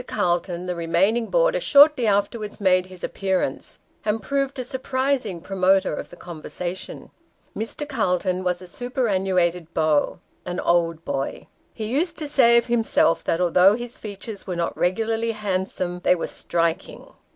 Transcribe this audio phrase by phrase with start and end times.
[0.07, 6.09] Calton, the remaining boarder, shortly afterwards made his appearance, and proved a surprising promoter of
[6.09, 7.11] the conversation.
[7.55, 7.87] Mr.
[7.87, 11.45] Calton was a superannuated beau an old boy.
[11.71, 16.15] He used to say of himself that although his features were not regularly handsome, they
[16.15, 17.13] were striking.